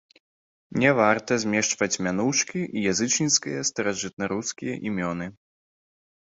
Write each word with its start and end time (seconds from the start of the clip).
Не 0.83 0.89
варта 0.99 1.31
змешваць 1.43 1.99
мянушкі 2.07 2.61
і 2.79 2.87
язычніцкія 2.93 3.67
старажытнарускія 3.71 4.81
імёны. 4.91 5.29